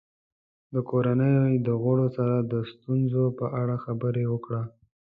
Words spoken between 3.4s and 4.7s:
اړه خبرې وکړه.